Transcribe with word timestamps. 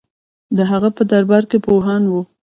د 0.57 0.59
هغه 0.71 0.89
په 0.97 1.03
دربار 1.11 1.43
کې 1.49 1.57
پوهان 1.65 2.03
وو 2.07 2.21